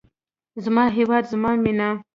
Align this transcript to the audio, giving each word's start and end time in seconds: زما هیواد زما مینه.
زما 0.63 0.85
هیواد 0.97 1.23
زما 1.33 1.51
مینه. 1.63 1.89